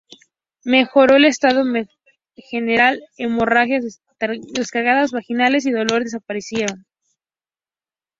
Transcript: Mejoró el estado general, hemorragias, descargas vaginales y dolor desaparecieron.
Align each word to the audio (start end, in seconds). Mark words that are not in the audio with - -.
Mejoró 0.65 1.17
el 1.17 1.25
estado 1.25 1.63
general, 2.35 3.03
hemorragias, 3.19 4.01
descargas 4.55 5.11
vaginales 5.11 5.67
y 5.67 5.71
dolor 5.71 6.03
desaparecieron. 6.03 6.87